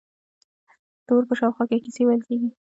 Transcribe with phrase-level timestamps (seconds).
[1.05, 2.49] د اور په شاوخوا کې کیسې ویل کیږي.